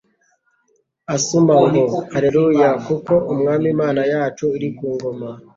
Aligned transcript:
asuma 1.15 1.53
ngo: 1.65 1.83
"Haleluya! 2.13 2.69
Kuko 2.85 3.13
Umwami 3.33 3.65
Imana 3.75 4.01
yacu 4.13 4.45
iri 4.57 4.69
ku 4.77 4.85
ngoma." 4.95 5.29